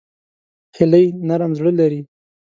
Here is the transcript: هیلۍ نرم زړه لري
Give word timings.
هیلۍ 0.77 1.05
نرم 1.27 1.51
زړه 1.59 1.71
لري 1.79 2.01